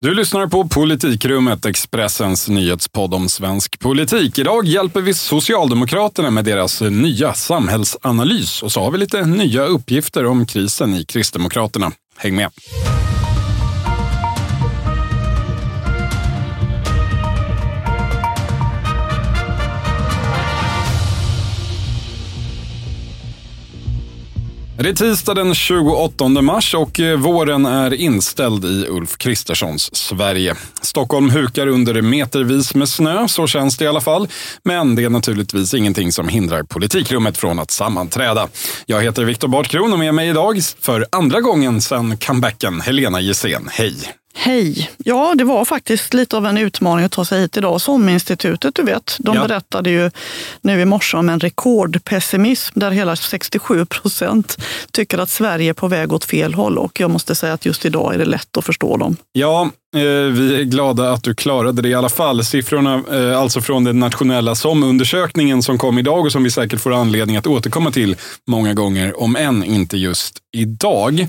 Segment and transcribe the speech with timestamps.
[0.00, 4.38] Du lyssnar på Politikrummet, Expressens nyhetspodd om svensk politik.
[4.38, 10.26] Idag hjälper vi Socialdemokraterna med deras nya samhällsanalys och så har vi lite nya uppgifter
[10.26, 11.92] om krisen i Kristdemokraterna.
[12.16, 12.50] Häng med!
[24.80, 30.54] Det är tisdag den 28 mars och eh, våren är inställd i Ulf Kristerssons Sverige.
[30.82, 34.28] Stockholm hukar under metervis med snö, så känns det i alla fall.
[34.62, 38.48] Men det är naturligtvis ingenting som hindrar politikrummet från att sammanträda.
[38.86, 43.68] Jag heter Viktor Bartkron och med mig idag för andra gången sedan comebacken Helena Gissén.
[43.72, 44.17] Hej!
[44.34, 44.90] Hej!
[44.98, 47.80] Ja, det var faktiskt lite av en utmaning att ta sig hit idag.
[47.80, 49.46] SOM-institutet, du vet, de ja.
[49.46, 50.10] berättade ju
[50.60, 54.56] nu i morse om en rekordpessimism där hela 67 procent
[54.92, 56.78] tycker att Sverige är på väg åt fel håll.
[56.78, 59.16] Och jag måste säga att just idag är det lätt att förstå dem.
[59.32, 62.44] Ja, vi är glada att du klarade det i alla fall.
[62.44, 66.94] Siffrorna eh, alltså från den nationella SOM-undersökningen som kom idag och som vi säkert får
[66.94, 71.28] anledning att återkomma till många gånger, om än inte just idag.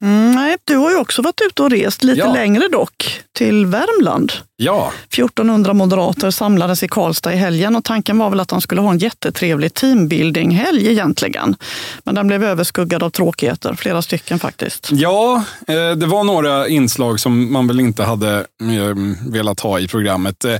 [0.00, 2.32] Mm, nej, du har ju också varit ute och rest, lite ja.
[2.32, 4.32] längre dock, till Värmland.
[4.56, 4.92] Ja.
[5.10, 8.90] 1400 moderater samlades i Karlstad i helgen och tanken var väl att de skulle ha
[8.90, 11.56] en jättetrevlig teambuilding-helg egentligen.
[12.04, 14.88] Men den blev överskuggad av tråkigheter, flera stycken faktiskt.
[14.92, 19.88] Ja, eh, det var några inslag som man väl inte hade eh, velat ha i
[19.88, 20.44] programmet.
[20.44, 20.56] Eh,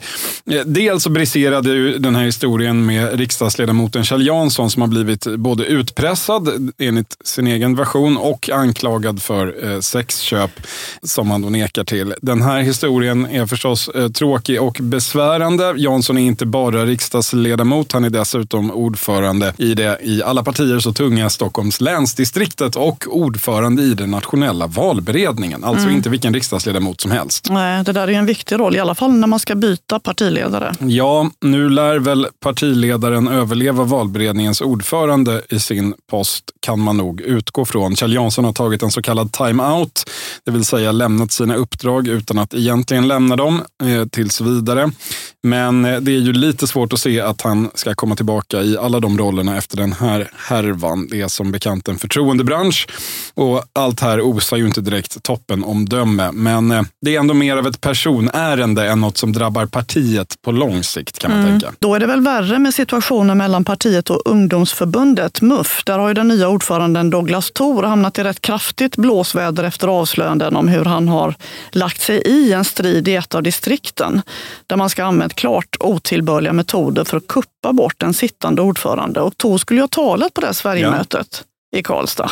[0.66, 5.64] dels så briserade ju den här historien med riksdagsledamoten Kjell Jansson som har blivit både
[5.64, 10.50] utpressad enligt sin egen version och anklagad för sexköp
[11.02, 12.14] som han då nekar till.
[12.22, 15.74] Den här historien är förstås eh, tråkig och besvärande.
[15.76, 20.92] Jansson är inte bara riksdagsledamot, han är dessutom ordförande i det i alla partier så
[20.92, 25.64] tunga Stockholms länsdistriktet och ordförande i den nationella valberedningen.
[25.64, 25.96] Alltså mm.
[25.96, 27.25] inte vilken riksdagsledamot som helst.
[27.50, 30.74] Nej, det där är en viktig roll, i alla fall när man ska byta partiledare.
[30.80, 37.64] Ja, nu lär väl partiledaren överleva valberedningens ordförande i sin post, kan man nog utgå
[37.64, 37.96] från.
[37.96, 40.10] Kjell Jansson har tagit en så kallad time-out,
[40.44, 44.90] det vill säga lämnat sina uppdrag utan att egentligen lämna dem eh, tills vidare.
[45.42, 48.78] Men eh, det är ju lite svårt att se att han ska komma tillbaka i
[48.78, 51.08] alla de rollerna efter den här härvan.
[51.10, 52.88] Det är som bekant en förtroendebransch
[53.34, 56.32] och allt här osar ju inte direkt toppen omdöme.
[56.32, 60.52] Men eh, det är ändå mer av ett personärende än något som drabbar partiet på
[60.52, 61.50] lång sikt kan man mm.
[61.50, 61.76] tänka.
[61.78, 65.82] Då är det väl värre med situationen mellan partiet och ungdomsförbundet MUF.
[65.84, 70.56] Där har ju den nya ordföranden Douglas Thor hamnat i rätt kraftigt blåsväder efter avslöjanden
[70.56, 71.34] om hur han har
[71.70, 74.22] lagt sig i en strid i ett av distrikten
[74.66, 79.20] där man ska använda klart otillbörliga metoder för att kuppa bort en sittande ordförande.
[79.20, 81.28] Och Tor skulle ju ha talat på det här Sverigemötet.
[81.30, 81.46] Ja
[81.76, 82.30] i Karlstad.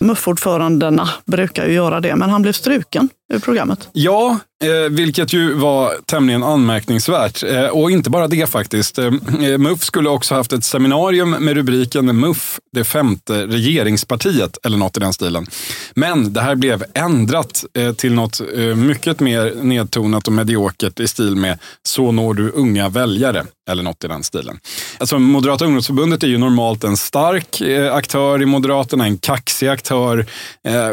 [0.00, 3.88] MUF-ordförandena brukar ju göra det, men han blev struken ur programmet.
[3.92, 7.42] Ja, eh, vilket ju var tämligen anmärkningsvärt.
[7.42, 8.98] Eh, och inte bara det faktiskt.
[8.98, 9.10] Eh,
[9.58, 15.00] MUF skulle också haft ett seminarium med rubriken MUF, det femte regeringspartiet, eller något i
[15.00, 15.46] den stilen.
[15.94, 17.64] Men det här blev ändrat
[17.96, 18.40] till något
[18.76, 24.04] mycket mer nedtonat och mediokert i stil med Så når du unga väljare, eller något
[24.04, 24.58] i den stilen.
[24.98, 27.62] Alltså, Moderata ungdomsförbundet är ju normalt en stark
[27.92, 30.26] aktör i Moderaterna, en kaxig aktör.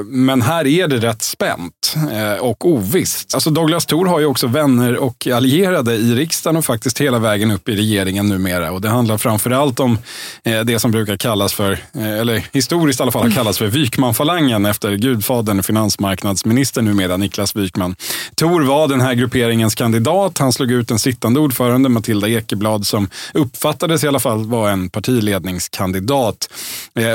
[0.04, 1.96] men här är det rätt spänt
[2.30, 3.34] Eh, och ovisst.
[3.34, 7.52] Alltså Douglas Thor har ju också vänner och allierade i riksdagen och faktiskt hela vägen
[7.52, 8.72] upp i regeringen numera.
[8.72, 9.98] Och det handlar framför allt om
[10.44, 13.68] eh, det som brukar kallas för, eh, eller historiskt i alla fall har kallats för
[13.68, 17.96] Wykmanfalangen efter gudfadern finansmarknadsminister numera, Niklas Wykman.
[18.36, 20.38] Thor var den här grupperingens kandidat.
[20.38, 24.90] Han slog ut den sittande ordförande Matilda Ekeblad som uppfattades i alla fall vara en
[24.90, 26.50] partiledningskandidat.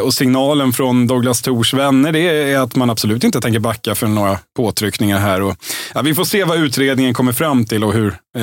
[0.02, 4.06] Och signalen från Douglas Thors vänner det är att man absolut inte tänker backa för
[4.06, 4.38] några
[4.94, 5.43] påtryckningar här.
[5.43, 5.56] Och,
[5.94, 8.43] ja, vi får se vad utredningen kommer fram till och hur eh,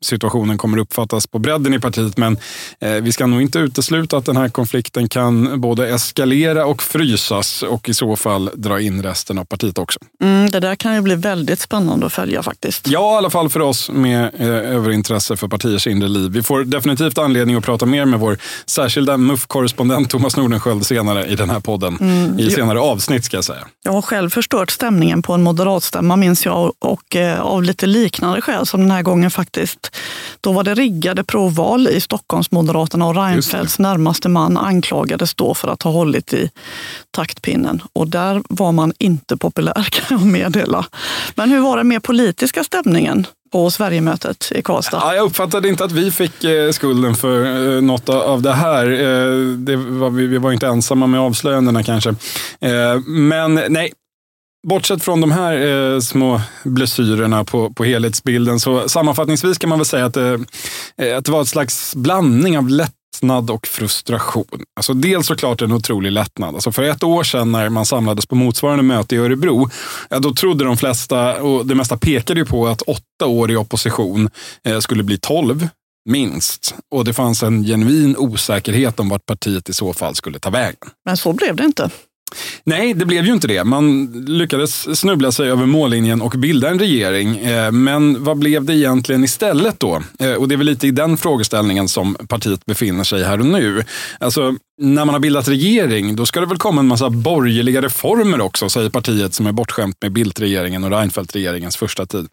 [0.00, 2.16] situationen kommer uppfattas på bredden i partiet.
[2.16, 2.38] Men
[2.80, 7.62] eh, vi ska nog inte utesluta att den här konflikten kan både eskalera och frysas
[7.62, 9.98] och i så fall dra in resten av partiet också.
[10.22, 12.88] Mm, det där kan ju bli väldigt spännande att följa faktiskt.
[12.88, 16.30] Ja, i alla fall för oss med eh, överintresse för partiers inre liv.
[16.30, 21.36] Vi får definitivt anledning att prata mer med vår särskilda MUF-korrespondent Thomas Nordenskjöld senare i
[21.36, 21.96] den här podden.
[22.00, 23.66] Mm, I senare avsnitt ska jag säga.
[23.84, 25.42] Jag har själv förstört stämningen på en
[25.78, 29.96] moderatstämma minns jag och eh, av lite liknande skäl som den här gången faktiskt.
[30.40, 35.82] Då var det riggade provval i Stockholmsmoderaterna och Reinfeldts närmaste man anklagades då för att
[35.82, 36.50] ha hållit i
[37.10, 37.82] taktpinnen.
[37.92, 40.86] Och där var man inte populär kan jag meddela.
[41.34, 43.26] Men hur var den mer politiska stämningen?
[43.52, 44.98] på Sverigemötet i Karlstad.
[45.00, 48.86] Ja, jag uppfattade inte att vi fick eh, skulden för eh, något av det här.
[49.56, 52.14] Det var, vi var inte ensamma med avslöjandena kanske.
[53.06, 53.92] Men nej,
[54.66, 59.86] Bortsett från de här eh, små blessyrerna på, på helhetsbilden så sammanfattningsvis kan man väl
[59.86, 60.32] säga att, eh,
[61.16, 64.64] att det var ett slags blandning av lättnad och frustration.
[64.76, 66.54] Alltså dels såklart en otrolig lättnad.
[66.54, 69.70] Alltså för ett år sedan när man samlades på motsvarande möte i Örebro,
[70.10, 73.56] ja, då trodde de flesta, och det mesta pekade ju på att åtta år i
[73.56, 74.30] opposition
[74.64, 75.68] eh, skulle bli tolv
[76.08, 76.74] minst.
[76.94, 80.90] Och det fanns en genuin osäkerhet om vart partiet i så fall skulle ta vägen.
[81.04, 81.90] Men så blev det inte.
[82.64, 83.64] Nej, det blev ju inte det.
[83.64, 87.38] Man lyckades snubbla sig över mållinjen och bilda en regering.
[87.38, 90.02] Eh, men vad blev det egentligen istället då?
[90.18, 93.46] Eh, och det är väl lite i den frågeställningen som partiet befinner sig här och
[93.46, 93.84] nu.
[94.20, 98.40] Alltså, när man har bildat regering, då ska det väl komma en massa borgerliga reformer
[98.40, 102.28] också, säger partiet som är bortskämt med Bildt-regeringen och Reinfeldt-regeringens första tid.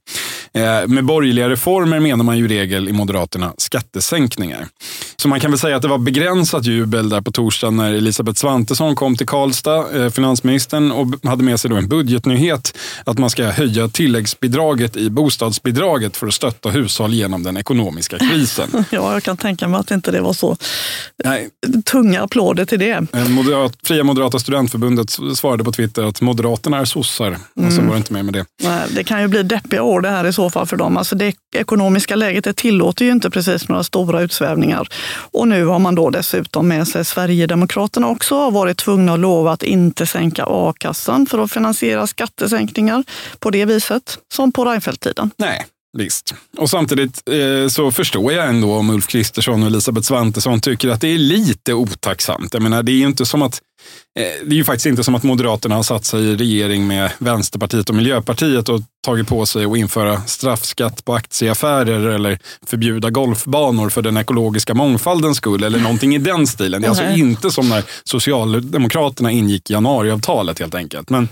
[0.56, 4.68] Eh, med borgerliga reformer menar man ju i regel i Moderaterna skattesänkningar.
[5.16, 8.40] Så man kan väl säga att det var begränsat jubel där på torsdagen när Elisabeth
[8.40, 13.30] Svantesson kom till Karlstad, eh, finansministern, och hade med sig då en budgetnyhet att man
[13.30, 18.69] ska höja tilläggsbidraget i bostadsbidraget för att stötta hushåll genom den ekonomiska krisen.
[18.90, 20.57] Ja, jag kan tänka mig att inte det var så
[21.24, 21.50] Nej.
[21.86, 23.07] tunga applåder till det.
[23.13, 27.28] Eh, Moderat, Fria Moderata Studentförbundet svarade på Twitter att Moderaterna är sossar.
[27.28, 27.68] Mm.
[27.68, 28.46] Och så var det inte med med det.
[28.63, 30.97] Nej, det kan ju bli deppiga år det här i så fall för dem.
[30.97, 34.88] Alltså det ekonomiska läget det tillåter ju inte precis några stora utsvävningar.
[35.31, 39.51] Och nu har man då dessutom med sig Sverigedemokraterna också har varit tvungna att lova
[39.51, 43.03] att inte sänka a-kassan för att finansiera skattesänkningar
[43.39, 45.31] på det viset, som på Reinfeldt-tiden.
[45.38, 45.65] Nej,
[45.97, 46.36] Visst.
[46.57, 51.01] Och samtidigt eh, så förstår jag ändå om Ulf Kristersson och Elisabeth Svantesson tycker att
[51.01, 52.53] det är lite otacksamt.
[52.53, 53.62] Jag menar, det är ju inte som att
[54.16, 57.90] det är ju faktiskt inte som att Moderaterna har satt sig i regering med Vänsterpartiet
[57.90, 64.02] och Miljöpartiet och tagit på sig att införa straffskatt på aktieaffärer eller förbjuda golfbanor för
[64.02, 66.82] den ekologiska mångfaldens skull eller någonting i den stilen.
[66.82, 71.10] Det är alltså inte som när Socialdemokraterna ingick januariavtalet helt enkelt.
[71.10, 71.30] Men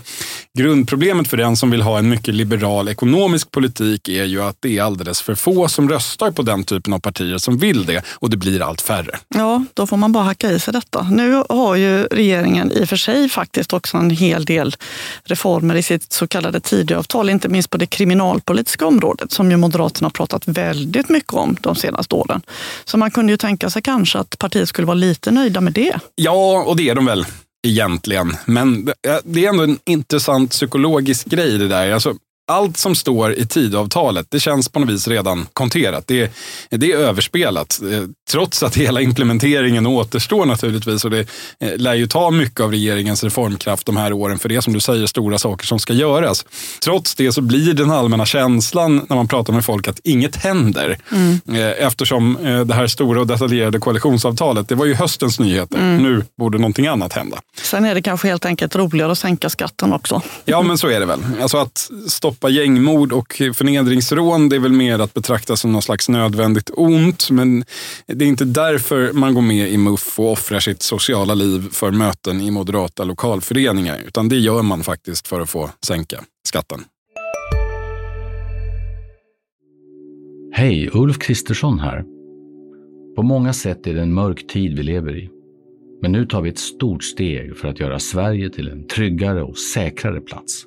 [0.58, 4.78] grundproblemet för den som vill ha en mycket liberal ekonomisk politik är ju att det
[4.78, 8.30] är alldeles för få som röstar på den typen av partier som vill det och
[8.30, 9.18] det blir allt färre.
[9.28, 11.02] Ja, då får man bara hacka i sig detta.
[11.10, 14.76] Nu har ju regeringen i och för sig faktiskt också en hel del
[15.24, 20.06] reformer i sitt så kallade Tidöavtal, inte minst på det kriminalpolitiska området som ju Moderaterna
[20.06, 22.42] har pratat väldigt mycket om de senaste åren.
[22.84, 25.98] Så man kunde ju tänka sig kanske att partiet skulle vara lite nöjda med det.
[26.14, 27.26] Ja, och det är de väl
[27.66, 28.36] egentligen.
[28.44, 28.84] Men
[29.24, 31.92] det är ändå en intressant psykologisk grej det där.
[31.92, 32.14] Alltså,
[32.46, 36.06] allt som står i tidavtalet, det känns på något vis redan konterat.
[36.06, 36.32] Det,
[36.70, 37.80] det är överspelat.
[37.92, 41.04] Eh, trots att hela implementeringen återstår naturligtvis.
[41.04, 41.20] Och det
[41.60, 44.38] eh, lär ju ta mycket av regeringens reformkraft de här åren.
[44.38, 46.44] För det är som du säger stora saker som ska göras.
[46.84, 50.98] Trots det så blir den allmänna känslan när man pratar med folk att inget händer.
[51.12, 51.40] Mm.
[51.48, 55.78] Eh, eftersom det här stora och detaljerade koalitionsavtalet, det var ju höstens nyheter.
[55.78, 56.02] Mm.
[56.02, 57.40] Nu borde någonting annat hända.
[57.62, 60.22] Sen är det kanske helt enkelt roligare att sänka skatten också.
[60.44, 61.20] Ja, men så är det väl.
[61.42, 65.84] Alltså att stoppa stoppa gängmord och förnedringsrån, det är väl mer att betrakta som något
[65.84, 67.30] slags nödvändigt ont.
[67.30, 67.64] Men
[68.06, 71.90] det är inte därför man går med i MUF och offrar sitt sociala liv för
[71.90, 73.98] möten i moderata lokalföreningar.
[74.06, 76.80] Utan det gör man faktiskt för att få sänka skatten.
[80.52, 82.04] Hej, Ulf Kristersson här.
[83.16, 85.30] På många sätt är det en mörk tid vi lever i.
[86.02, 89.58] Men nu tar vi ett stort steg för att göra Sverige till en tryggare och
[89.58, 90.66] säkrare plats.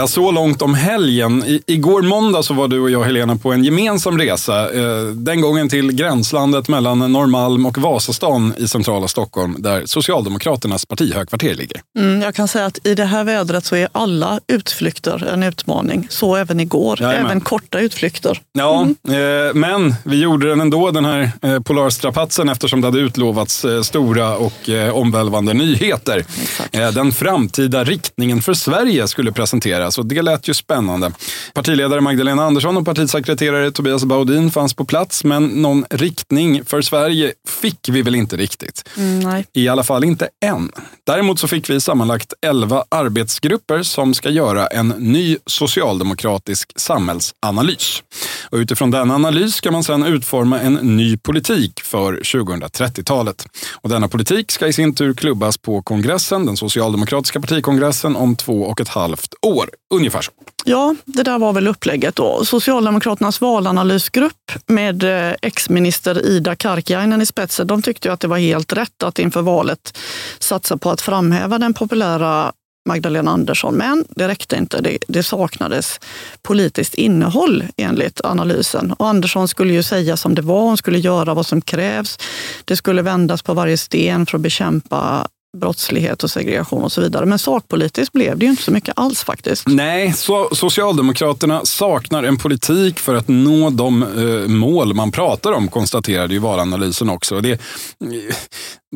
[0.00, 1.44] Ja, så långt om helgen.
[1.44, 4.72] I, igår måndag så var du och jag Helena på en gemensam resa.
[4.72, 11.54] Eh, den gången till gränslandet mellan Norrmalm och Vasastan i centrala Stockholm där Socialdemokraternas partihögkvarter
[11.54, 11.80] ligger.
[11.98, 16.06] Mm, jag kan säga att i det här vädret så är alla utflykter en utmaning.
[16.10, 17.26] Så även igår, Jajamän.
[17.26, 18.40] även korta utflykter.
[18.52, 19.46] Ja, mm.
[19.48, 23.82] eh, men vi gjorde den ändå den här eh, Polarstrapatsen eftersom det hade utlovats eh,
[23.82, 26.24] stora och eh, omvälvande nyheter.
[26.72, 31.12] Eh, den framtida riktningen för Sverige skulle presenteras så det lät ju spännande.
[31.54, 37.32] Partiledare Magdalena Andersson och partisekreterare Tobias Baudin fanns på plats, men någon riktning för Sverige
[37.48, 38.88] fick vi väl inte riktigt.
[38.96, 40.72] Mm, I alla fall inte än.
[41.06, 48.02] Däremot så fick vi sammanlagt 11 arbetsgrupper som ska göra en ny socialdemokratisk samhällsanalys.
[48.50, 53.46] Och utifrån denna analys ska man sedan utforma en ny politik för 2030-talet.
[53.72, 58.62] Och denna politik ska i sin tur klubbas på kongressen, den socialdemokratiska partikongressen, om två
[58.62, 59.70] och ett halvt år.
[59.94, 60.32] Ungefär så.
[60.64, 62.44] Ja, det där var väl upplägget då.
[62.44, 68.72] Socialdemokraternas valanalysgrupp med eh, ex-minister Ida Karkiainen i spetsen, de tyckte att det var helt
[68.72, 69.98] rätt att inför valet
[70.38, 72.52] satsa på att framhäva den populära
[72.88, 73.74] Magdalena Andersson.
[73.74, 74.80] Men det räckte inte.
[74.80, 76.00] Det, det, saknades
[76.42, 78.92] politiskt innehåll enligt analysen.
[78.92, 82.18] Och Andersson skulle ju säga som det var, hon skulle göra vad som krävs.
[82.64, 85.28] Det skulle vändas på varje sten för att bekämpa
[85.58, 87.26] brottslighet och segregation och så vidare.
[87.26, 89.68] Men sakpolitiskt blev det ju inte så mycket alls faktiskt.
[89.68, 95.68] Nej, så Socialdemokraterna saknar en politik för att nå de eh, mål man pratar om,
[95.68, 97.40] konstaterade ju valanalysen också.
[97.40, 97.58] Det, eh,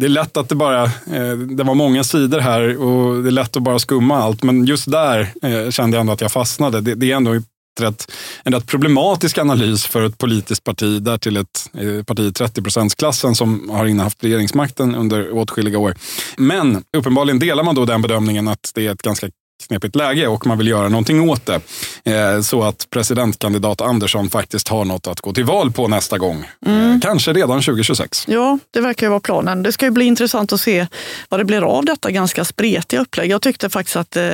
[0.01, 3.31] det är lätt att det bara, eh, det var många sidor här och det är
[3.31, 6.81] lätt att bara skumma allt, men just där eh, kände jag ändå att jag fastnade.
[6.81, 7.35] Det, det är ändå
[7.81, 8.13] rätt,
[8.43, 13.35] en rätt problematisk analys för ett politiskt parti, där till ett eh, parti i 30-procentsklassen
[13.35, 15.95] som har innehaft regeringsmakten under åtskilliga år.
[16.37, 19.29] Men uppenbarligen delar man då den bedömningen att det är ett ganska
[19.67, 21.61] knepigt läge och man vill göra någonting åt det.
[22.05, 26.45] Eh, så att presidentkandidat Andersson faktiskt har något att gå till val på nästa gång.
[26.67, 27.01] Eh, mm.
[27.01, 28.25] Kanske redan 2026.
[28.29, 29.63] Ja, det verkar ju vara planen.
[29.63, 30.87] Det ska ju bli intressant att se
[31.29, 33.31] vad det blir av detta ganska spretiga upplägg.
[33.31, 34.25] Jag tyckte faktiskt att eh,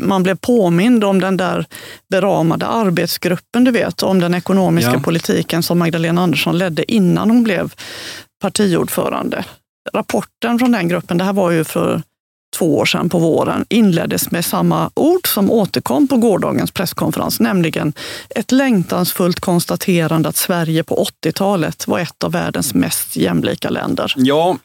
[0.00, 1.66] man blev påmind om den där
[2.10, 5.00] beramade arbetsgruppen, du vet, om den ekonomiska ja.
[5.00, 7.74] politiken som Magdalena Andersson ledde innan hon blev
[8.42, 9.44] partiordförande.
[9.92, 12.02] Rapporten från den gruppen, det här var ju för
[12.52, 17.92] två år sedan på våren inleddes med samma ord som återkom på gårdagens presskonferens, nämligen
[18.30, 24.14] ett längtansfullt konstaterande att Sverige på 80-talet var ett av världens mest jämlika länder.
[24.16, 24.56] Ja,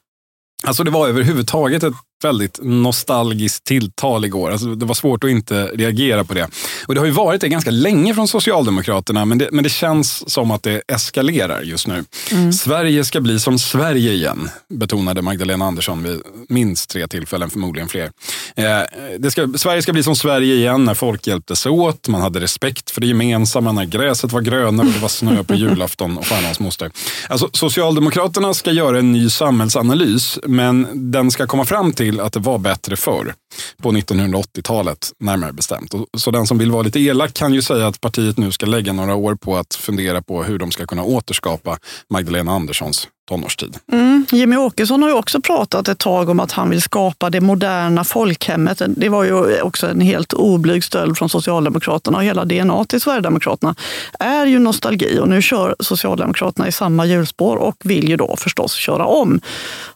[0.63, 4.51] alltså det var överhuvudtaget ett väldigt nostalgiskt tilltal igår.
[4.51, 6.47] Alltså, det var svårt att inte reagera på det.
[6.87, 10.29] Och Det har ju varit det ganska länge från Socialdemokraterna, men det, men det känns
[10.29, 12.05] som att det eskalerar just nu.
[12.31, 12.53] Mm.
[12.53, 18.11] Sverige ska bli som Sverige igen, betonade Magdalena Andersson vid minst tre tillfällen, förmodligen fler.
[18.55, 22.91] Eh, ska, Sverige ska bli som Sverige igen när folk hjälptes åt, man hade respekt
[22.91, 26.45] för det gemensamma, när gräset var grönare och det var snö på julafton och fan
[26.45, 26.91] hans moster.
[27.29, 32.33] Alltså, Socialdemokraterna ska göra en ny samhällsanalys, men den ska komma fram till till att
[32.33, 33.33] det var bättre förr.
[33.81, 35.93] På 1980-talet närmare bestämt.
[36.17, 38.93] Så den som vill vara lite elak kan ju säga att partiet nu ska lägga
[38.93, 41.77] några år på att fundera på hur de ska kunna återskapa
[42.09, 43.77] Magdalena Anderssons tonårstid.
[43.91, 44.25] Mm.
[44.31, 48.03] Jimmy Åkesson har ju också pratat ett tag om att han vill skapa det moderna
[48.03, 48.81] folkhemmet.
[48.87, 53.75] Det var ju också en helt oblyg stöld från Socialdemokraterna och hela DNA till Sverigedemokraterna
[54.19, 58.73] är ju nostalgi och nu kör Socialdemokraterna i samma hjulspår och vill ju då förstås
[58.73, 59.41] köra om.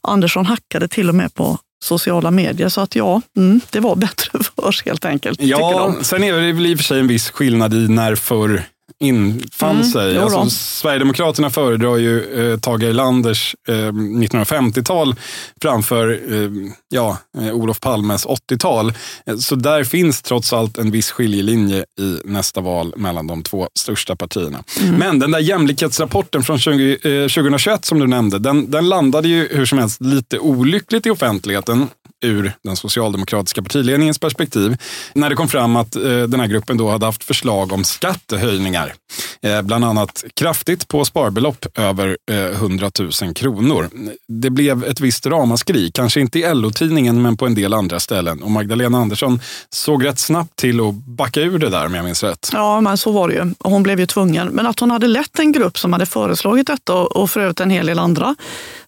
[0.02, 2.70] Andersson hackade till och med på sociala medier.
[2.70, 5.42] Så att ja, mm, det var bättre förr helt enkelt.
[5.42, 8.64] Ja, sen är det väl i och för sig en viss skillnad i när förr
[9.00, 10.18] infann mm, sig.
[10.18, 15.16] Alltså, Sverigedemokraterna föredrar ju eh, Tage Erlanders eh, 1950-tal
[15.62, 16.50] framför eh,
[16.90, 18.94] ja, eh, Olof Palmes 80-tal.
[19.26, 23.68] Eh, så där finns trots allt en viss skiljelinje i nästa val mellan de två
[23.80, 24.64] största partierna.
[24.82, 24.96] Mm.
[24.96, 26.98] Men den där jämlikhetsrapporten från 20,
[27.30, 31.10] 2021 eh, som du nämnde, den, den landade ju hur som helst lite olyckligt i
[31.10, 31.88] offentligheten
[32.22, 34.78] ur den socialdemokratiska partiledningens perspektiv
[35.14, 38.94] när det kom fram att eh, den här gruppen då hade haft förslag om skattehöjningar.
[39.42, 43.90] Eh, bland annat kraftigt på sparbelopp över eh, 100 000 kronor.
[44.28, 48.44] Det blev ett visst ramaskri, kanske inte i LO-tidningen men på en del andra ställen.
[48.44, 52.24] Och Magdalena Andersson såg rätt snabbt till att backa ur det där om jag minns
[52.24, 52.50] rätt.
[52.54, 53.54] Ja, men så var det ju.
[53.60, 54.48] Hon blev ju tvungen.
[54.48, 57.70] Men att hon hade lett en grupp som hade föreslagit detta och för övrigt en
[57.70, 58.36] hel del andra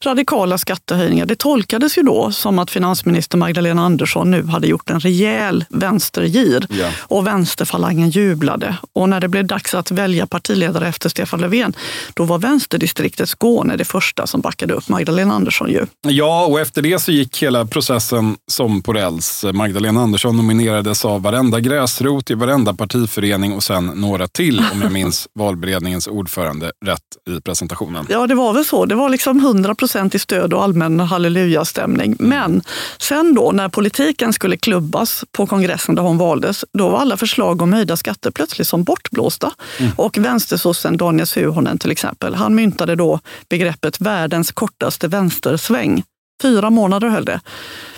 [0.01, 4.89] radikala skattehöjningar, det tolkades ju då som att finansministern statsminister Magdalena Andersson nu hade gjort
[4.89, 6.89] en rejäl vänstergir ja.
[7.09, 8.77] och vänsterfalangen jublade.
[8.93, 11.73] Och när det blev dags att välja partiledare efter Stefan Löfven,
[12.13, 15.69] då var vänsterdistriktet Skåne det första som backade upp Magdalena Andersson.
[15.69, 15.85] Ju.
[16.07, 19.45] Ja, och efter det så gick hela processen som på räls.
[19.53, 24.91] Magdalena Andersson nominerades av varenda gräsrot i varenda partiförening och sen några till, om jag
[24.91, 26.99] minns valberedningens ordförande rätt
[27.37, 28.05] i presentationen.
[28.09, 28.85] Ja, det var väl så.
[28.85, 32.15] Det var liksom 100 procent i stöd och allmän hallelujastämning.
[32.19, 32.29] Mm.
[32.29, 32.61] Men
[33.13, 37.61] sen då när politiken skulle klubbas på kongressen där hon valdes, då var alla förslag
[37.61, 39.51] om höjda skatter plötsligt som bortblåsta.
[39.79, 39.91] Mm.
[39.97, 46.03] Och vänstersossen Daniel Suhonen till exempel, han myntade då begreppet världens kortaste vänstersväng.
[46.41, 47.39] Fyra månader höll det.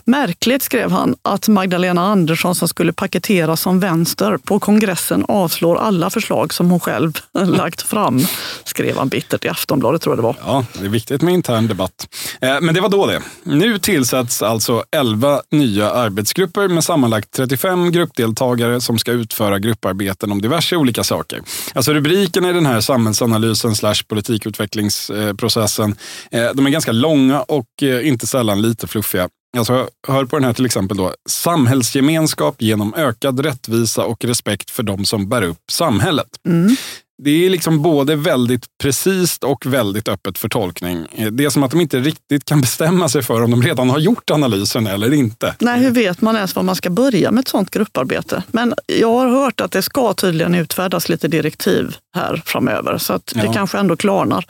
[0.08, 6.10] Märkligt, skrev han, att Magdalena Andersson som skulle paketeras som vänster på kongressen avslår alla
[6.10, 8.22] förslag som hon själv lagt fram.
[8.64, 10.36] skrev han bittert i Aftonbladet tror jag det var.
[10.46, 12.08] Ja, det är viktigt med intern debatt.
[12.42, 13.22] Eh, men det var då det.
[13.44, 20.42] Nu tillsätts alltså 11 nya arbetsgrupper med sammanlagt 35 gruppdeltagare som ska utföra grupparbeten om
[20.42, 21.42] diverse olika saker.
[21.74, 25.96] Alltså rubrikerna i den här samhällsanalysen slash politikutvecklingsprocessen,
[26.32, 29.30] eh, de är ganska långa och eh, inte sällan lite fluffiga.
[29.58, 31.14] Alltså, hör på den här till exempel då.
[31.30, 36.28] Samhällsgemenskap genom ökad rättvisa och respekt för de som bär upp samhället.
[36.48, 36.76] Mm.
[37.24, 41.06] Det är liksom både väldigt precis och väldigt öppet för tolkning.
[41.32, 44.00] Det är som att de inte riktigt kan bestämma sig för om de redan har
[44.00, 45.56] gjort analysen eller inte.
[45.60, 48.44] Nej, hur vet man ens var man ska börja med ett sånt grupparbete?
[48.52, 53.26] Men jag har hört att det ska tydligen utfärdas lite direktiv här framöver, så att
[53.36, 53.54] det Ja.
[53.54, 54.46] kanske ändå klarnar.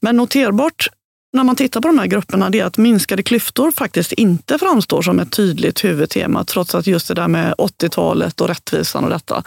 [0.00, 0.88] Men noterbart
[1.32, 5.02] när man tittar på de här grupperna det är att minskade klyftor faktiskt inte framstår
[5.02, 9.42] som ett tydligt huvudtema trots att just det där med 80-talet och rättvisan och detta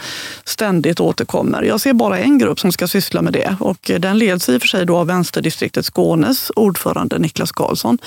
[0.46, 1.63] ständigt återkommer.
[1.63, 4.62] Jag ser bara en grupp som ska syssla med det och den leds i och
[4.62, 7.98] för sig då av vänsterdistriktet Skånes ordförande Niklas Karlsson.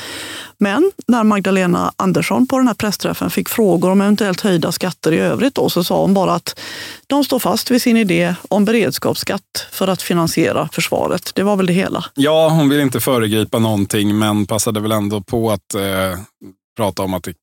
[0.59, 5.19] Men när Magdalena Andersson på den här pressträffen fick frågor om eventuellt höjda skatter i
[5.19, 6.61] övrigt då, så sa hon bara att
[7.07, 11.31] de står fast vid sin idé om beredskapsskatt för att finansiera försvaret.
[11.35, 12.05] Det var väl det hela.
[12.15, 16.19] Ja, hon vill inte föregripa någonting, men passade väl ändå på att eh,
[16.77, 17.35] prata om att det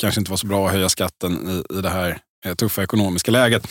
[0.00, 3.30] kanske inte var så bra att höja skatten i, i det här eh, tuffa ekonomiska
[3.30, 3.68] läget.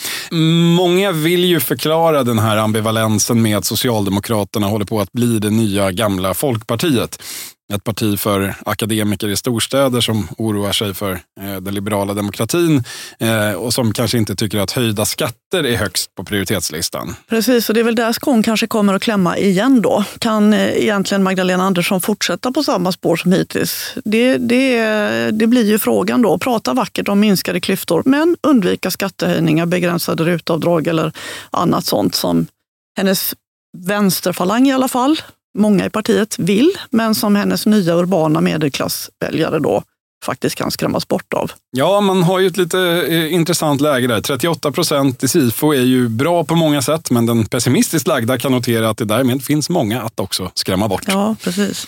[0.76, 5.50] Många vill ju förklara den här ambivalensen med att Socialdemokraterna håller på att bli det
[5.50, 7.24] nya gamla Folkpartiet.
[7.74, 12.84] Ett parti för akademiker i storstäder som oroar sig för eh, den liberala demokratin
[13.20, 17.16] eh, och som kanske inte tycker att höjda skatter är högst på prioritetslistan.
[17.30, 20.04] Precis, och det är väl där skon kanske kommer att klämma igen då.
[20.20, 23.94] Kan eh, egentligen Magdalena Andersson fortsätta på samma spår som hittills?
[24.06, 24.82] Det, det,
[25.32, 26.38] det blir ju frågan då.
[26.38, 31.12] Prata vackert om minskade klyftor, men undvika skattehöjningar, begränsade rutavdrag eller
[31.52, 32.48] annat sånt som
[32.98, 33.34] hennes
[33.78, 35.22] vänsterfalang i alla fall,
[35.58, 39.84] många i partiet vill, men som hennes nya urbana medelklassväljare då
[40.26, 41.52] faktiskt kan skrämmas bort av.
[41.72, 44.22] Ja, man har ju ett lite eh, intressant läge där.
[44.22, 48.52] 38 procent i SIFO är ju bra på många sätt, men den pessimistiskt lagda kan
[48.52, 51.04] notera att det därmed finns många att också skrämma bort.
[51.08, 51.88] Ja, precis.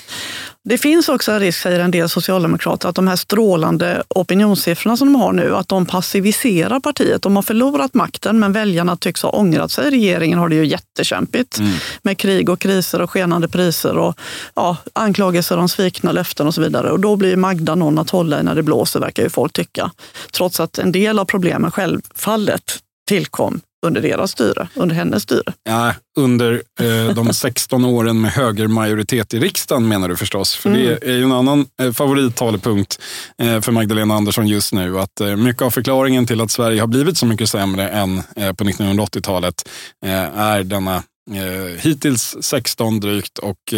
[0.63, 5.13] Det finns också en risk, säger en del socialdemokrater, att de här strålande opinionssiffrorna som
[5.13, 7.21] de har nu, att de passiviserar partiet.
[7.21, 9.89] De har förlorat makten, men väljarna tycks ha ångrat sig.
[9.89, 11.59] Regeringen har det ju jättekämpigt
[12.01, 14.19] med krig och kriser och skenande priser och
[14.55, 16.91] ja, anklagelser om svikna löften och så vidare.
[16.91, 19.91] Och då blir Magda någon att hålla i när det blåser, verkar ju folk tycka.
[20.31, 25.53] Trots att en del av problemen självfallet tillkom under deras styre, under hennes styre.
[25.63, 30.55] Ja, under eh, de 16 åren med högermajoritet i riksdagen menar du förstås.
[30.55, 32.99] För det är ju en annan eh, favorittalepunkt
[33.41, 34.99] eh, för Magdalena Andersson just nu.
[34.99, 38.53] Att eh, mycket av förklaringen till att Sverige har blivit så mycket sämre än eh,
[38.53, 39.69] på 1980-talet
[40.05, 43.73] eh, är denna eh, hittills 16 drygt och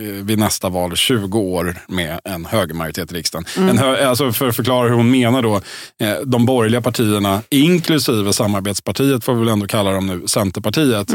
[0.00, 3.44] vid nästa val 20 år med en högermajoritet i riksdagen.
[3.56, 5.56] En hö- alltså för att förklara hur hon menar då,
[6.00, 11.10] eh, de borgerliga partierna, inklusive samarbetspartiet får vi väl ändå kalla dem nu, Centerpartiet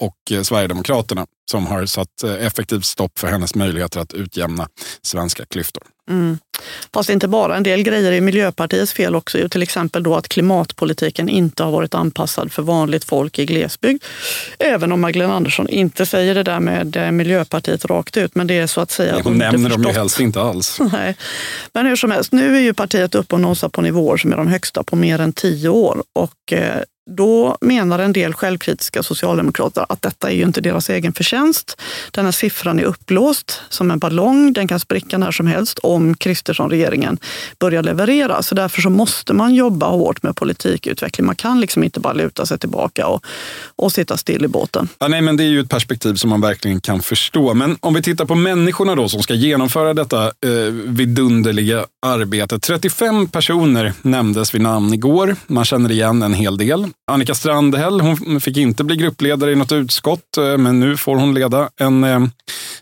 [0.00, 4.68] och eh, Sverigedemokraterna som har satt eh, effektivt stopp för hennes möjligheter att utjämna
[5.02, 5.82] svenska klyftor.
[6.12, 6.38] Mm.
[6.94, 7.56] Fast inte bara.
[7.56, 9.38] En del grejer är Miljöpartiets fel också.
[9.38, 9.48] ju.
[9.48, 14.04] Till exempel då att klimatpolitiken inte har varit anpassad för vanligt folk i glesbygd.
[14.58, 18.58] Även om Magdalena Andersson inte säger det där med eh, Miljöpartiet rakt ut, men det
[18.58, 20.78] är så att säga Hon nämner dem ju helst inte alls.
[20.92, 21.16] Nej.
[21.72, 24.36] Men hur som helst, nu är ju partiet uppe och nosar på nivåer som är
[24.36, 26.02] de högsta på mer än tio år.
[26.12, 31.12] Och eh, då menar en del självkritiska socialdemokrater att detta är ju inte deras egen
[31.12, 31.80] förtjänst.
[32.10, 34.52] Den här siffran är uppblåst som en ballong.
[34.52, 37.18] Den kan spricka när som helst om Kristersson-regeringen
[37.58, 38.42] börjar leverera.
[38.42, 41.26] Så därför så måste man jobba hårt med politikutveckling.
[41.26, 43.24] Man kan liksom inte bara luta sig tillbaka och,
[43.76, 44.88] och sitta still i båten.
[44.98, 47.54] Ja, nej, men det är ju ett perspektiv som man verkligen kan förstå.
[47.54, 52.58] Men om vi tittar på människorna då som ska genomföra detta eh, vidunderliga arbete.
[52.58, 55.36] 35 personer nämndes vid namn igår.
[55.46, 56.91] Man känner igen en hel del.
[57.10, 61.34] Annika Strandhäll hon fick inte bli gruppledare i något utskott, eh, men nu får hon
[61.34, 62.20] leda en, eh,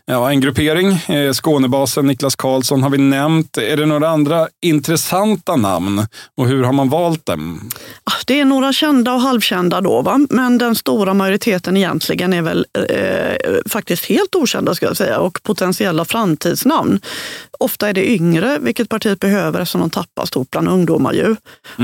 [0.05, 0.91] ja, en gruppering.
[0.91, 3.57] Eh, Skånebasen Niklas Karlsson har vi nämnt.
[3.57, 7.69] Är det några andra intressanta namn och hur har man valt dem?
[8.03, 10.19] Ah, Det är några kända och halvkända då, va?
[10.29, 15.43] men den stora majoriteten egentligen är väl eh, faktiskt helt okända ska jag säga och
[15.43, 16.99] potentiella framtidsnamn.
[17.59, 21.13] Ofta är det yngre, vilket partiet behöver eftersom de tappar stort bland ungdomar.
[21.13, 21.35] Ju.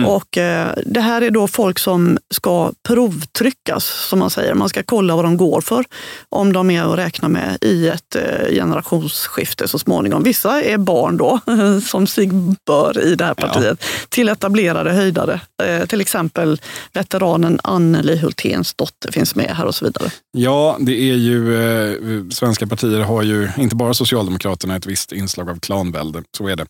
[0.06, 4.54] Och, eh, det här är då folk som ska provtryckas, som man säger.
[4.54, 5.86] Man ska kolla vad de går för,
[6.30, 10.24] om de är att räkna med i ett eh, generationsskifte så småningom.
[10.24, 11.40] Vissa är barn då,
[11.86, 12.30] som sig
[12.66, 13.88] bör i det här partiet, ja.
[14.10, 15.42] till etablerade höjdare.
[15.64, 16.62] Eh, till exempel
[16.94, 20.12] veteranen Anneli Hulténs dotter finns med här och så vidare.
[20.32, 25.50] Ja, det är ju, eh, svenska partier har ju, inte bara Socialdemokraterna, ett visst inslag
[25.50, 26.24] av klanvälde.
[26.38, 26.66] Så är det.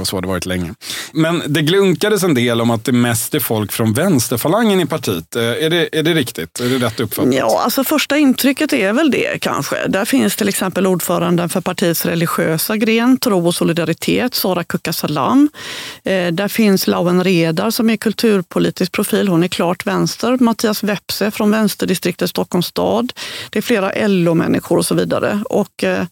[0.00, 0.74] Och så har det varit länge.
[1.12, 5.36] Men det glunkades en del om att det mest är folk från vänsterfalangen i partiet.
[5.36, 6.60] Eh, är det, är det riktigt?
[6.60, 7.34] Är det rätt uppfattat?
[7.34, 9.88] Ja, alltså första intrycket är väl det kanske.
[9.88, 15.48] Där finns till exempel ordföranden för partiets religiösa gren, Tro och solidaritet, Sara Kukkasalam.
[16.04, 19.28] Eh, där finns Lauen Redar som är kulturpolitisk profil.
[19.28, 20.36] Hon är klart vänster.
[20.40, 23.12] Mattias Wepse från vänsterdistriktet Stockholms stad.
[23.50, 25.42] Det är flera LO-människor och så vidare.
[25.44, 26.04] Och, eh,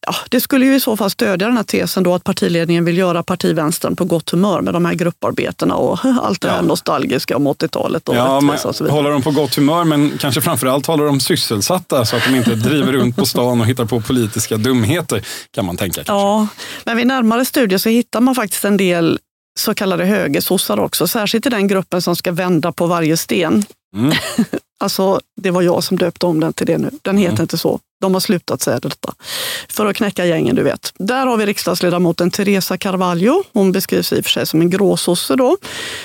[0.00, 2.98] ja, det skulle ju i så fall stödja den här tesen då att partiledningen vill
[2.98, 6.62] göra partivänstern på gott humör med de här grupparbetena och allt det här ja.
[6.62, 8.05] nostalgiska om 80-talet.
[8.08, 11.20] Och ja, men, och så håller de på gott humör men kanske framförallt håller de
[11.20, 15.64] sysselsatta så att de inte driver runt på stan och hittar på politiska dumheter kan
[15.64, 15.94] man tänka.
[15.94, 16.12] Kanske.
[16.12, 16.46] Ja,
[16.84, 19.18] men vid närmare studier så hittar man faktiskt en del
[19.58, 23.64] så kallade högersossar också, särskilt i den gruppen som ska vända på varje sten.
[23.96, 24.12] Mm.
[24.80, 26.90] alltså, det var jag som döpte om den till det nu.
[27.02, 27.42] Den heter mm.
[27.42, 27.80] inte så.
[28.00, 29.14] De har slutat säga detta.
[29.68, 30.92] För att knäcka gängen, du vet.
[30.98, 33.42] Där har vi riksdagsledamoten Teresa Carvalho.
[33.52, 35.56] Hon beskrivs i och för sig som en gråsosse då.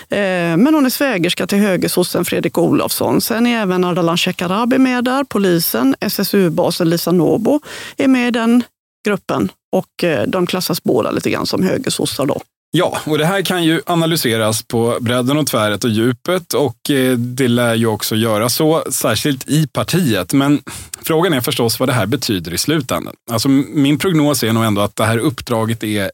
[0.10, 3.22] Eh, men hon är svägerska till högersossen Fredrik Olofsson.
[3.22, 5.24] Sen är även Ardalan Shekarabi med där.
[5.24, 7.60] Polisen, SSU-basen Lisa Nobo
[7.98, 8.64] är med i den
[9.06, 9.52] gruppen.
[9.72, 12.42] Och eh, de klassas båda lite grann som högersossar då.
[12.74, 17.18] Ja, och det här kan ju analyseras på bredden och tväret och djupet och eh,
[17.18, 20.34] det lär ju också göra så, särskilt i partiet.
[20.34, 20.62] Men
[21.02, 23.14] frågan är förstås vad det här betyder i slutändan.
[23.32, 26.12] Alltså min prognos är nog ändå att det här uppdraget är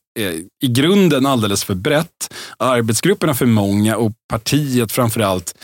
[0.63, 2.33] i grunden alldeles för brett.
[2.57, 5.55] Arbetsgrupperna för många och partiet framför allt,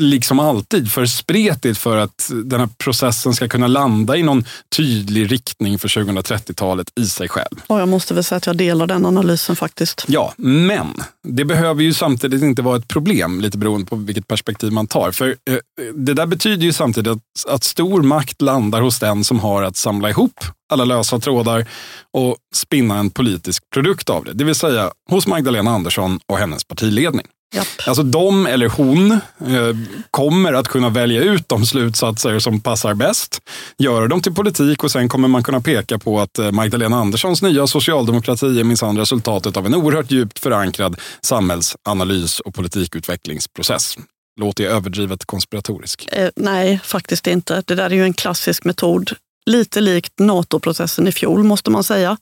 [0.00, 4.44] liksom alltid, för spretigt för att den här processen ska kunna landa i någon
[4.76, 7.60] tydlig riktning för 2030-talet i sig själv.
[7.66, 10.04] Och jag måste väl säga att jag delar den analysen faktiskt.
[10.08, 14.72] Ja, men det behöver ju samtidigt inte vara ett problem, lite beroende på vilket perspektiv
[14.72, 15.12] man tar.
[15.12, 15.56] För eh,
[15.94, 19.76] det där betyder ju samtidigt att, att stor makt landar hos den som har att
[19.76, 21.66] samla ihop alla lösa trådar
[22.12, 24.32] och spinna en politisk produkt av det.
[24.32, 27.26] Det vill säga hos Magdalena Andersson och hennes partiledning.
[27.54, 27.66] Japp.
[27.86, 29.76] Alltså de eller hon eh,
[30.10, 33.40] kommer att kunna välja ut de slutsatser som passar bäst,
[33.78, 37.42] göra dem till politik och sen kommer man kunna peka på att eh, Magdalena Anderssons
[37.42, 43.96] nya socialdemokrati är minsann resultatet av en oerhört djupt förankrad samhällsanalys och politikutvecklingsprocess.
[44.40, 46.08] Låter jag överdrivet konspiratorisk?
[46.12, 47.62] Eh, nej, faktiskt inte.
[47.66, 49.12] Det där är ju en klassisk metod
[49.50, 52.16] Lite likt NATO-processen i fjol måste man säga.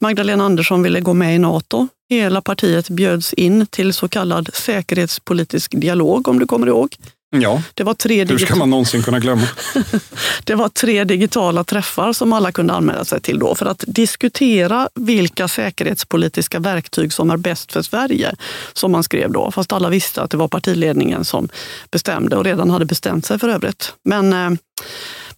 [0.00, 1.88] Magdalena Andersson ville gå med i NATO.
[2.10, 6.96] Hela partiet bjöds in till så kallad säkerhetspolitisk dialog om du kommer ihåg.
[7.30, 9.48] Ja, det var tre hur ska man någonsin kunna glömma?
[10.44, 14.88] det var tre digitala träffar som alla kunde anmäla sig till då för att diskutera
[14.94, 18.34] vilka säkerhetspolitiska verktyg som är bäst för Sverige,
[18.72, 19.50] som man skrev då.
[19.50, 21.48] Fast alla visste att det var partiledningen som
[21.90, 23.94] bestämde och redan hade bestämt sig för övrigt.
[24.04, 24.50] Men eh,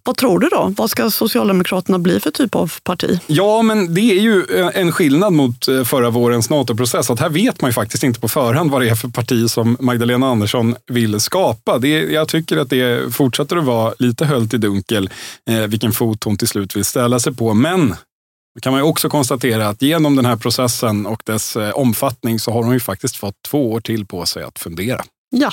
[0.05, 0.75] vad tror du då?
[0.77, 3.21] Vad ska Socialdemokraterna bli för typ av parti?
[3.27, 7.11] Ja, men det är ju eh, en skillnad mot eh, förra vårens NATO-process.
[7.11, 9.77] Att här vet man ju faktiskt inte på förhand vad det är för parti som
[9.81, 11.79] Magdalena Andersson vill skapa.
[11.79, 15.11] Det, jag tycker att det fortsätter att vara lite höljt i dunkel
[15.49, 17.55] eh, vilken fot hon till slut vill ställa sig på.
[17.55, 17.95] Men
[18.55, 22.39] då kan man ju också konstatera att genom den här processen och dess eh, omfattning
[22.39, 25.05] så har hon ju faktiskt fått två år till på sig att fundera.
[25.31, 25.53] Ja,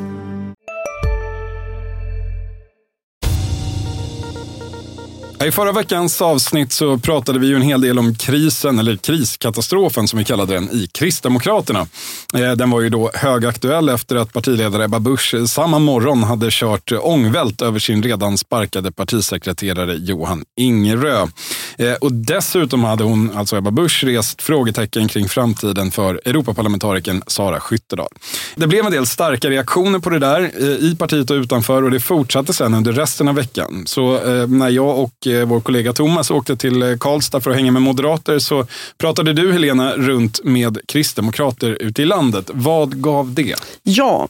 [5.45, 10.07] I förra veckans avsnitt så pratade vi ju en hel del om krisen, eller kriskatastrofen
[10.07, 11.87] som vi kallade den, i Kristdemokraterna.
[12.33, 16.91] Eh, den var ju då högaktuell efter att partiledare Ebba Busch samma morgon hade kört
[16.91, 21.27] ångvält över sin redan sparkade partisekreterare Johan Ingerö.
[21.77, 27.59] Eh, och dessutom hade hon, alltså Ebba Busch, rest frågetecken kring framtiden för Europaparlamentarikern Sara
[27.59, 28.07] Skyttedal.
[28.55, 31.91] Det blev en del starka reaktioner på det där eh, i partiet och utanför och
[31.91, 33.83] det fortsatte sen under resten av veckan.
[33.85, 37.57] Så eh, när jag och eh, vår kollega Thomas åkte till eh, Karlstad för att
[37.57, 38.65] hänga med moderater så
[38.97, 42.49] pratade du Helena runt med kristdemokrater ute i landet.
[42.53, 43.55] Vad gav det?
[43.83, 44.27] Ja,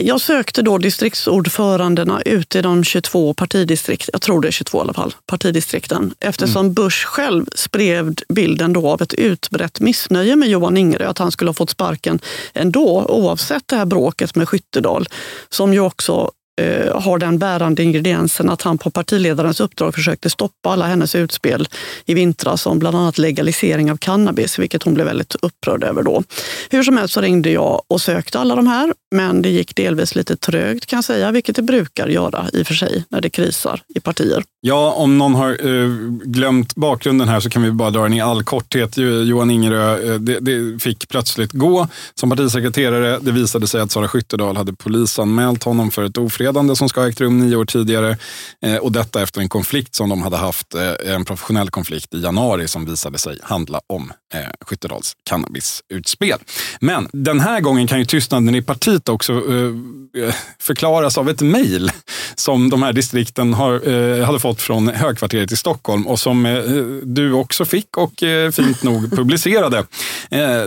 [0.00, 4.80] jag sökte då distriktsordförandena ute i de 22 partidistrikt, jag tror det är 22 i
[4.80, 6.14] alla fall, partidistrikten.
[6.20, 6.74] Eftersom mm.
[6.74, 11.48] Bush själv spred bilden då av ett utbrett missnöje med Johan Ingerö, att han skulle
[11.48, 12.18] ha fått sparken
[12.54, 15.08] ändå, oavsett det här bråket med Skyttedal,
[15.48, 20.70] som ju också eh, har den bärande ingrediensen att han på partiledarens uppdrag försökte stoppa
[20.70, 21.68] alla hennes utspel
[22.06, 26.22] i vintras om bland annat legalisering av cannabis, vilket hon blev väldigt upprörd över då.
[26.70, 30.14] Hur som helst så ringde jag och sökte alla de här, men det gick delvis
[30.14, 33.30] lite trögt kan jag säga, vilket det brukar göra i och för sig när det
[33.30, 34.44] krisar i partier.
[34.60, 35.88] Ja, om någon har eh,
[36.24, 38.96] glömt bakgrunden här så kan vi bara dra den i all korthet.
[38.98, 43.18] Johan Ingerö eh, det, det fick plötsligt gå som partisekreterare.
[43.22, 47.08] Det visade sig att Sara Skyttedal hade polisanmält honom för ett ofredande som ska ha
[47.08, 48.16] ägt rum nio år tidigare.
[48.62, 52.20] Eh, och detta efter en konflikt som de hade haft, eh, en professionell konflikt i
[52.20, 56.38] januari som visade sig handla om eh, Skyttedals cannabisutspel.
[56.80, 61.90] Men den här gången kan ju tystnaden i partiet också eh, förklaras av ett mejl
[62.34, 66.62] som de här distrikten har, eh, hade fått från högkvarteret i Stockholm och som eh,
[67.02, 68.12] du också fick och
[68.52, 69.84] fint nog publicerade.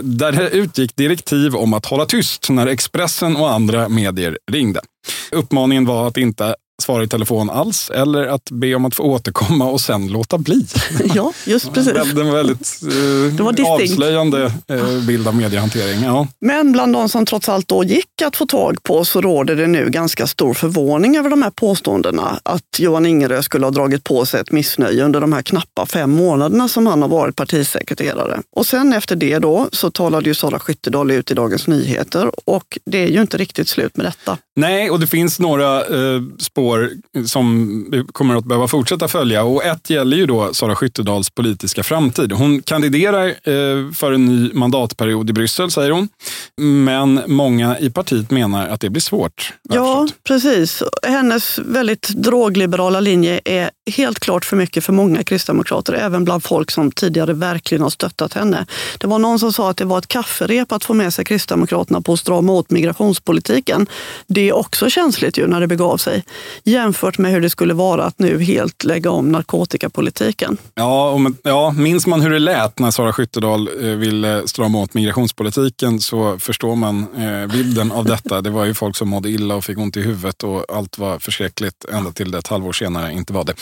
[0.02, 4.80] där det utgick direktiv om att hålla tyst när Expressen och andra medier ringde.
[5.30, 9.66] Uppmaningen var att inte svara i telefon alls eller att be om att få återkomma
[9.66, 10.66] och sen låta bli.
[11.14, 11.92] Ja, just precis.
[11.92, 12.80] Det var väldigt
[13.38, 16.02] eh, var avslöjande eh, bild av mediehantering.
[16.02, 16.26] Ja.
[16.40, 19.66] Men bland de som trots allt då gick att få tag på så råder det
[19.66, 24.26] nu ganska stor förvåning över de här påståendena att Johan Ingerö skulle ha dragit på
[24.26, 28.40] sig ett missnöje under de här knappa fem månaderna som han har varit partisekreterare.
[28.56, 32.78] Och sen efter det då så talade ju Sara Skyttedal ut i Dagens Nyheter och
[32.84, 34.38] det är ju inte riktigt slut med detta.
[34.56, 36.71] Nej, och det finns några eh, spår
[37.26, 39.44] som vi kommer att behöva fortsätta följa.
[39.44, 42.32] Och ett gäller ju då Sara Skyttedals politiska framtid.
[42.32, 46.08] Hon kandiderar eh, för en ny mandatperiod i Bryssel, säger hon.
[46.56, 49.52] Men många i partiet menar att det blir svårt.
[49.62, 50.82] Ja, precis.
[51.02, 56.70] Hennes väldigt drogliberala linje är helt klart för mycket för många kristdemokrater, även bland folk
[56.70, 58.66] som tidigare verkligen har stöttat henne.
[58.98, 62.00] Det var någon som sa att det var ett kafferep att få med sig Kristdemokraterna
[62.00, 63.86] på att strama åt migrationspolitiken.
[64.26, 66.24] Det är också känsligt ju när det begav sig
[66.64, 70.56] jämfört med hur det skulle vara att nu helt lägga om narkotikapolitiken.
[70.74, 74.94] Ja, och, ja minns man hur det lät när Sara Skyttedal eh, ville strama åt
[74.94, 78.40] migrationspolitiken så förstår man eh, bilden av detta.
[78.40, 81.18] Det var ju folk som mådde illa och fick ont i huvudet och allt var
[81.18, 83.54] förskräckligt ända till det ett halvår senare inte var det.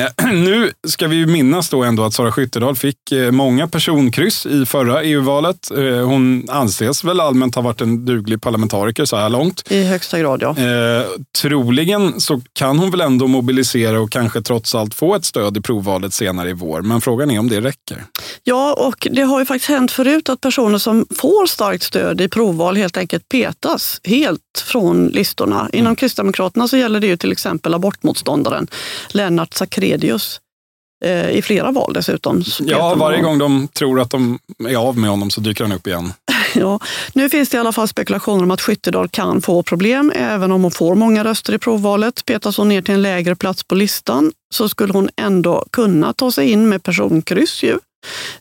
[0.00, 4.66] Eh, nu ska vi minnas då ändå att Sara Skyttedal fick eh, många personkryss i
[4.66, 5.70] förra EU-valet.
[5.70, 9.62] Eh, hon anses väl allmänt ha varit en duglig parlamentariker så här långt.
[9.70, 10.50] I högsta grad ja.
[10.50, 11.06] Eh,
[11.42, 15.60] troligen så kan hon väl ändå mobilisera och kanske trots allt få ett stöd i
[15.60, 16.82] provvalet senare i vår.
[16.82, 18.04] Men frågan är om det räcker.
[18.44, 22.28] Ja, och det har ju faktiskt hänt förut att personer som får starkt stöd i
[22.28, 25.60] provval helt enkelt petas helt från listorna.
[25.60, 25.70] Mm.
[25.72, 28.66] Inom Kristdemokraterna så gäller det ju till exempel abortmotståndaren
[29.08, 30.40] Lennart Sacredius
[31.04, 32.42] eh, i flera val dessutom.
[32.60, 35.86] Ja, varje gång de tror att de är av med honom så dyker han upp
[35.86, 36.12] igen.
[36.54, 36.80] Ja,
[37.12, 40.62] nu finns det i alla fall spekulationer om att Skyttedal kan få problem även om
[40.62, 42.24] hon får många röster i provvalet.
[42.24, 46.32] Petas hon ner till en lägre plats på listan så skulle hon ändå kunna ta
[46.32, 47.62] sig in med personkryss.
[47.62, 47.78] Ju.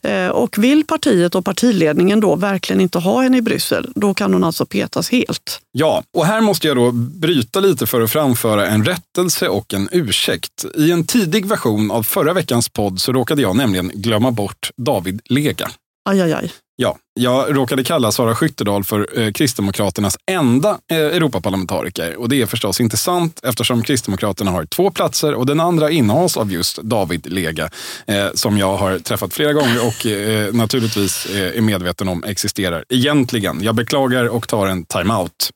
[0.02, 4.34] Eh, och vill partiet och partiledningen då verkligen inte ha henne i Bryssel, då kan
[4.34, 5.62] hon alltså petas helt.
[5.72, 9.90] Ja, och här måste jag då bryta lite för att framföra en rättelse och en
[9.92, 10.66] ursäkt.
[10.76, 15.22] I en tidig version av förra veckans podd så råkade jag nämligen glömma bort David
[15.26, 15.72] Lega.
[16.10, 16.52] Aj, aj, aj.
[16.78, 22.16] Ja, jag råkade kalla Sara Skyttedal för eh, Kristdemokraternas enda eh, Europaparlamentariker.
[22.16, 26.38] Och det är förstås inte sant eftersom Kristdemokraterna har två platser och den andra innehas
[26.38, 27.70] av just David Lega
[28.08, 32.86] eh, som jag har träffat flera gånger och eh, naturligtvis eh, är medveten om existerar
[32.90, 33.64] egentligen.
[33.64, 35.50] Jag beklagar och tar en timeout.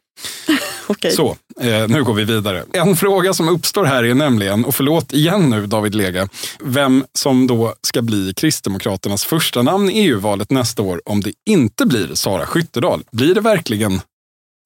[0.90, 1.12] Okay.
[1.12, 2.64] Så, eh, nu går vi vidare.
[2.74, 6.30] En fråga som uppstår här är nämligen, och förlåt igen nu David Lega,
[6.64, 11.86] vem som då ska bli Kristdemokraternas första namn i EU-valet nästa år om det inte
[11.86, 13.04] blir Sara Skyttedal.
[13.12, 14.02] Blir det verkligen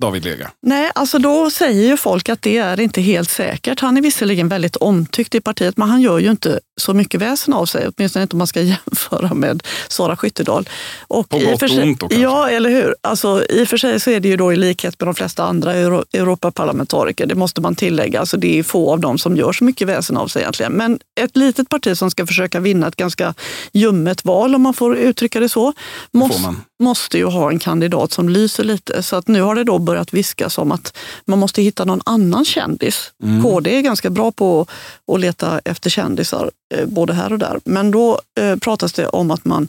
[0.02, 0.52] David Lega?
[0.62, 3.80] Nej, alltså då säger ju folk att det är inte helt säkert.
[3.80, 7.54] Han är visserligen väldigt omtyckt i partiet, men han gör ju inte så mycket väsen
[7.54, 10.70] av sig, åtminstone inte om man ska jämföra med Sara Skyttedal.
[11.08, 12.24] Och På gott och ont då kanske?
[12.24, 12.96] Ja, eller hur?
[13.02, 15.44] Alltså, I och för sig så är det ju då i likhet med de flesta
[15.44, 18.20] andra Euro Europaparlamentariker, det måste man tillägga.
[18.20, 20.72] Alltså, det är få av dem som gör så mycket väsen av sig egentligen.
[20.72, 23.34] Men ett litet parti som ska försöka vinna ett ganska
[23.72, 25.74] ljummet val, om man får uttrycka det så,
[26.12, 29.04] måste, måste ju ha en kandidat som lyser lite.
[29.04, 32.46] Så att nu har det då börjat viskas om att man måste hitta någon annan
[32.46, 33.12] kändis.
[33.24, 33.44] Mm.
[33.44, 34.66] KD är ganska bra på
[35.12, 37.60] att leta efter kändisar, Eh, både här och där.
[37.66, 39.68] Men då eh, pratas det om att man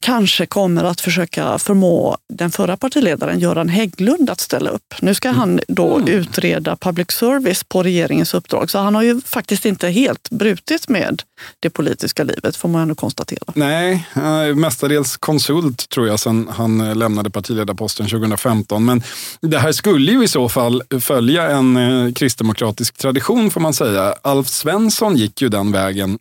[0.00, 4.94] kanske kommer att försöka förmå den förra partiledaren Göran Hägglund att ställa upp.
[5.00, 6.08] Nu ska han då mm.
[6.08, 11.22] utreda public service på regeringens uppdrag, så han har ju faktiskt inte helt brutit med
[11.60, 13.52] det politiska livet, får man ändå konstatera.
[13.54, 14.04] Nej,
[14.54, 18.84] mestadels konsult tror jag sedan han lämnade partiledarposten 2015.
[18.84, 19.02] Men
[19.40, 24.14] det här skulle ju i så fall följa en eh, kristdemokratisk tradition får man säga.
[24.22, 26.18] Alf Svensson gick ju den vägen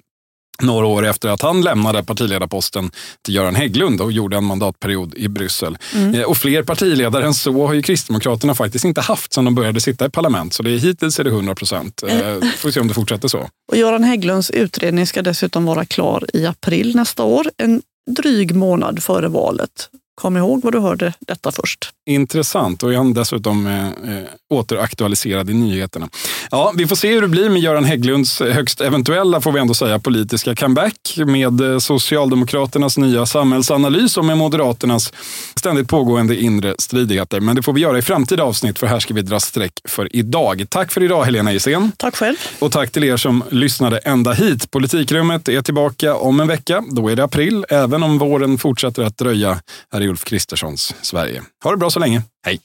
[0.62, 2.92] några år efter att han lämnade partiledarposten
[3.26, 5.78] till Göran Hägglund och gjorde en mandatperiod i Bryssel.
[5.96, 6.16] Mm.
[6.16, 9.82] Eh, och fler partiledare än så har ju Kristdemokraterna faktiskt inte haft sedan de började
[9.82, 10.54] sitta i parlament.
[10.54, 12.04] Så det är, hittills är det 100 procent.
[12.08, 13.50] Eh, får se om det fortsätter så.
[13.72, 17.52] Och Göran Hägglunds utredning ska dessutom vara klar i april nästa år.
[17.58, 19.90] En dryg månad före valet.
[20.16, 21.92] Kom ihåg vad du hörde detta först.
[22.08, 26.10] Intressant och är han dessutom eh, eh, återaktualiserad i nyheterna.
[26.52, 29.74] Ja, vi får se hur det blir med Göran Hägglunds högst eventuella, får vi ändå
[29.74, 35.14] säga, politiska comeback med eh, Socialdemokraternas nya samhällsanalys och med Moderaternas
[35.56, 37.40] ständigt pågående inre stridigheter.
[37.40, 40.16] Men det får vi göra i framtida avsnitt, för här ska vi dra streck för
[40.16, 40.66] idag.
[40.70, 41.92] Tack för idag, Helena Gissén.
[41.98, 42.36] Tack själv.
[42.60, 44.72] Och tack till er som lyssnade ända hit.
[44.72, 46.84] Politikrummet är tillbaka om en vecka.
[46.92, 49.60] Då är det april, även om våren fortsätter att dröja
[49.92, 51.44] här i Ulf Kristerssons Sverige.
[51.68, 52.22] Ha det bra så länge.
[52.46, 52.60] Hej!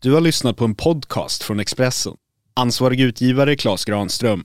[0.00, 2.16] Du har lyssnat på en podcast från Expressen.
[2.54, 4.44] Ansvarig utgivare Klas Granström